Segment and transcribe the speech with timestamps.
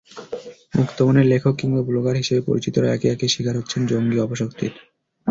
[0.73, 4.73] মুক্তমনের লেখক কিংবা ব্লগার হিসেবে পরিচিতরা একে একে শিকার হচ্ছেন জঙ্গি অপশক্তির।